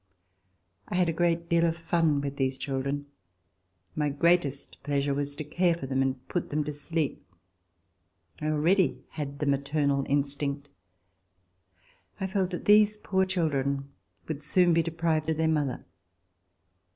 I 0.87 0.95
had 0.95 1.09
a 1.09 1.13
great 1.13 1.47
deal 1.47 1.63
of 1.63 1.77
fun 1.77 2.21
with 2.21 2.37
these 2.37 2.57
children. 2.57 3.05
My 3.95 4.09
greatest 4.09 4.81
pleasure 4.81 5.13
was 5.13 5.35
to 5.35 5.43
care 5.43 5.75
for 5.75 5.85
them 5.85 6.01
and 6.01 6.15
to 6.15 6.21
put 6.25 6.49
them 6.49 6.63
to 6.63 6.73
sleep. 6.73 7.23
I 8.41 8.47
already 8.47 9.03
had 9.09 9.37
the 9.37 9.45
maternal 9.45 10.03
instinct. 10.09 10.71
I 12.19 12.25
felt 12.25 12.49
that 12.49 12.65
these 12.65 12.97
poor 12.97 13.27
children 13.27 13.89
would 14.27 14.41
soon 14.41 14.73
be 14.73 14.81
deprived 14.81 15.29
of 15.29 15.37
their 15.37 15.47
mother. 15.47 15.85